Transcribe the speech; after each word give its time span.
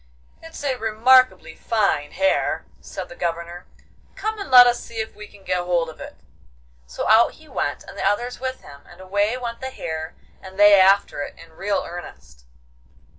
'It's 0.41 0.63
a 0.63 0.77
remarkably 0.77 1.53
fine 1.55 2.11
hare!' 2.13 2.65
said 2.79 3.07
the 3.07 3.15
Governor. 3.15 3.67
'Come 4.15 4.39
and 4.39 4.49
let 4.49 4.65
us 4.65 4.79
see 4.81 4.95
if 4.95 5.13
we 5.15 5.27
can 5.27 5.43
get 5.43 5.59
hold 5.59 5.89
of 5.89 6.01
it.' 6.01 6.15
So 6.87 7.07
out 7.07 7.33
he 7.33 7.47
went, 7.47 7.83
and 7.83 7.95
the 7.95 8.03
others 8.03 8.39
with 8.39 8.61
him, 8.61 8.81
and 8.89 8.99
away 8.99 9.37
went 9.37 9.61
the 9.61 9.69
hare, 9.69 10.15
and 10.41 10.57
they 10.59 10.79
after 10.81 11.21
it, 11.21 11.35
in 11.37 11.51
real 11.53 11.83
earnest. 11.87 12.45